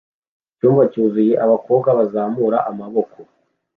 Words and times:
Icyumba 0.53 0.83
cyuzuye 0.91 1.33
abakobwa 1.45 1.89
bazamura 1.99 2.57
amaboko 2.69 3.17